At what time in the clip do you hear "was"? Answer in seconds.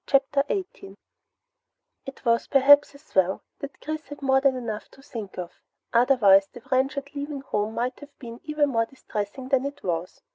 2.25-2.47, 9.83-10.23